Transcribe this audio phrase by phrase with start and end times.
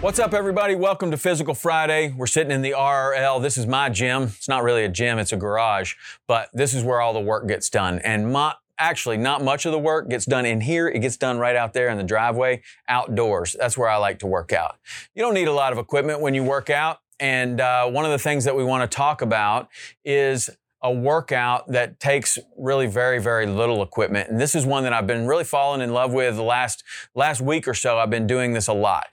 [0.00, 0.76] What's up, everybody?
[0.76, 2.14] Welcome to Physical Friday.
[2.16, 3.42] We're sitting in the RRL.
[3.42, 4.22] This is my gym.
[4.22, 5.94] It's not really a gym, it's a garage,
[6.28, 7.98] but this is where all the work gets done.
[8.04, 10.86] And my, actually, not much of the work gets done in here.
[10.86, 13.56] It gets done right out there in the driveway, outdoors.
[13.58, 14.76] That's where I like to work out.
[15.16, 16.98] You don't need a lot of equipment when you work out.
[17.18, 19.68] And uh, one of the things that we want to talk about
[20.04, 20.48] is
[20.80, 25.08] a workout that takes really very very little equipment and this is one that I've
[25.08, 26.84] been really falling in love with the last
[27.16, 29.08] last week or so I've been doing this a lot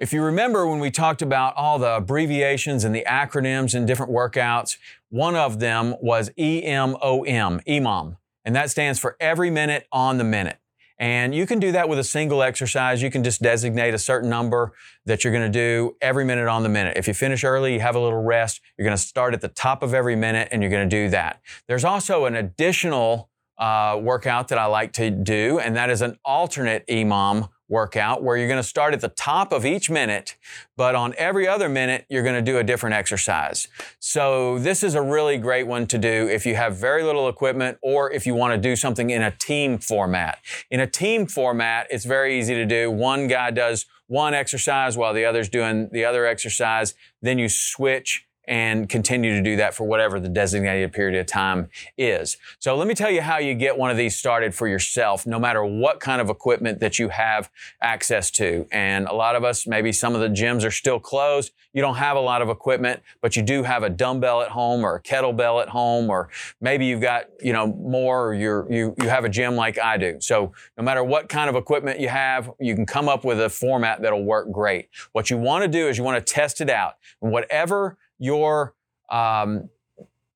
[0.00, 4.10] if you remember when we talked about all the abbreviations and the acronyms in different
[4.10, 4.78] workouts,
[5.10, 10.58] one of them was EMOM, EMOM, and that stands for every minute on the minute.
[10.98, 13.02] And you can do that with a single exercise.
[13.02, 14.72] You can just designate a certain number
[15.04, 16.96] that you're going to do every minute on the minute.
[16.96, 18.60] If you finish early, you have a little rest.
[18.78, 21.10] You're going to start at the top of every minute and you're going to do
[21.10, 21.40] that.
[21.68, 26.18] There's also an additional uh, workout that I like to do, and that is an
[26.24, 30.36] alternate EMOM workout where you're going to start at the top of each minute,
[30.76, 33.68] but on every other minute, you're going to do a different exercise.
[34.00, 37.78] So this is a really great one to do if you have very little equipment
[37.82, 40.38] or if you want to do something in a team format.
[40.70, 42.90] In a team format, it's very easy to do.
[42.90, 46.94] One guy does one exercise while the other's doing the other exercise.
[47.22, 51.68] Then you switch and continue to do that for whatever the designated period of time
[51.96, 52.36] is.
[52.58, 55.38] So let me tell you how you get one of these started for yourself, no
[55.38, 57.48] matter what kind of equipment that you have
[57.80, 58.66] access to.
[58.72, 61.52] And a lot of us, maybe some of the gyms are still closed.
[61.72, 64.84] You don't have a lot of equipment, but you do have a dumbbell at home
[64.84, 66.28] or a kettlebell at home, or
[66.60, 69.96] maybe you've got, you know, more, or you're, you, you have a gym like I
[69.96, 70.16] do.
[70.20, 73.48] So no matter what kind of equipment you have, you can come up with a
[73.48, 74.88] format that'll work great.
[75.12, 76.94] What you want to do is you want to test it out.
[77.20, 78.74] Whatever your
[79.10, 79.68] um,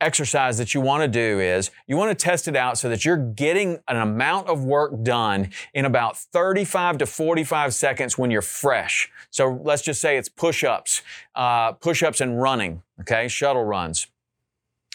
[0.00, 3.04] exercise that you want to do is you want to test it out so that
[3.04, 8.42] you're getting an amount of work done in about 35 to 45 seconds when you're
[8.42, 9.10] fresh.
[9.30, 11.02] So let's just say it's push ups,
[11.34, 14.08] uh, push ups and running, okay, shuttle runs.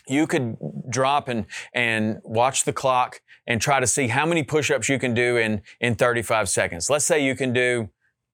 [0.08, 0.58] You could
[0.90, 5.00] drop and, and watch the clock and try to see how many push ups you
[5.00, 6.90] can do in, in 35 seconds.
[6.90, 7.90] Let's say you can do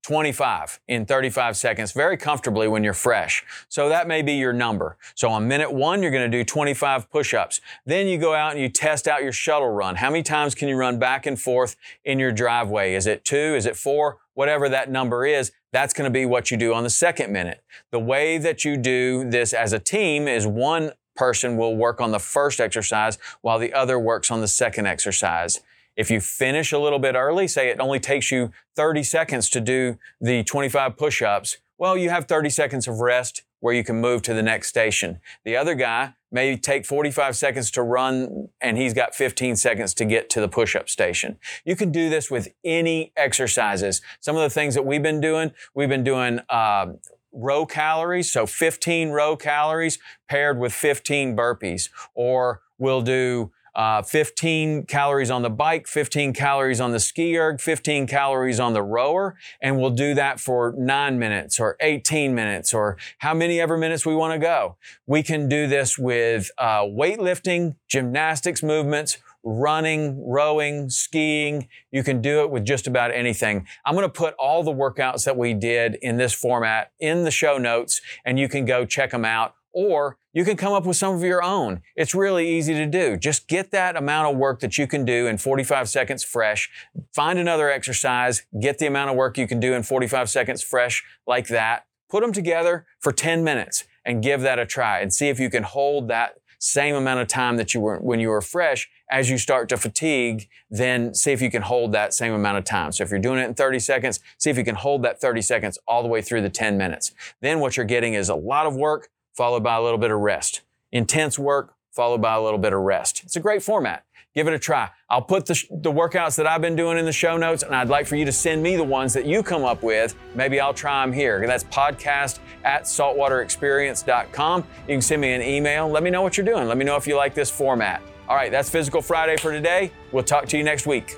[0.08, 3.44] 25 in 35 seconds very comfortably when you're fresh.
[3.68, 4.96] So that may be your number.
[5.16, 7.60] So on minute one, you're going to do 25 push-ups.
[7.86, 9.98] Then you go out and you test out your shuttle run.
[9.98, 11.76] How many times can you run back and forth
[12.06, 12.94] in your driveway?
[12.94, 13.36] Is it two?
[13.36, 14.20] Is it four?
[14.34, 17.62] Whatever that number is, that's going to be what you do on the second minute.
[17.92, 22.12] The way that you do this as a team is one person will work on
[22.12, 25.60] the first exercise while the other works on the second exercise.
[25.98, 29.60] If you finish a little bit early, say it only takes you 30 seconds to
[29.60, 34.22] do the 25 push-ups, well, you have 30 seconds of rest where you can move
[34.22, 35.20] to the next station.
[35.44, 40.06] The other guy may take 45 seconds to run and he's got 15 seconds to
[40.06, 41.40] get to the push-up station.
[41.66, 44.02] You can do this with any exercises.
[44.20, 46.88] Some of the things that we've been doing, we've been doing uh,
[47.32, 49.98] row calories, so 15 row calories
[50.30, 56.82] paired with 15 burpees, or we'll do uh, 15 calories on the bike, 15 calories
[56.82, 61.20] on the ski erg, 15 calories on the rower, and we'll do that for nine
[61.20, 64.78] minutes or 18 minutes or how many ever minutes we want to go.
[65.06, 71.68] We can do this with uh, weightlifting, gymnastics movements, running, rowing, skiing.
[71.92, 73.68] You can do it with just about anything.
[73.86, 77.32] I'm going to put all the workouts that we did in this format in the
[77.32, 80.98] show notes and you can go check them out or you can come up with
[80.98, 81.82] some of your own.
[81.96, 83.18] It's really easy to do.
[83.18, 86.70] Just get that amount of work that you can do in 45 seconds fresh.
[87.14, 91.04] Find another exercise, get the amount of work you can do in 45 seconds fresh
[91.26, 91.86] like that.
[92.10, 95.50] Put them together for 10 minutes and give that a try and see if you
[95.50, 99.30] can hold that same amount of time that you were when you were fresh as
[99.30, 102.92] you start to fatigue, then see if you can hold that same amount of time.
[102.92, 105.42] So if you're doing it in 30 seconds, see if you can hold that 30
[105.42, 107.14] seconds all the way through the 10 minutes.
[107.42, 110.20] Then what you're getting is a lot of work followed by a little bit of
[110.20, 110.62] rest.
[110.92, 113.22] Intense work followed by a little bit of rest.
[113.24, 114.04] It's a great format.
[114.36, 114.90] Give it a try.
[115.10, 117.76] I'll put the, sh- the workouts that I've been doing in the show notes, and
[117.76, 120.16] I'd like for you to send me the ones that you come up with.
[120.36, 121.46] Maybe I'll try them here.
[121.48, 124.64] That's podcast at saltwaterexperience.com.
[124.88, 125.88] You can send me an email.
[125.88, 126.68] Let me know what you're doing.
[126.68, 128.02] Let me know if you like this format.
[128.28, 129.92] All right, that's Physical Friday for today.
[130.12, 131.18] We'll talk to you next week.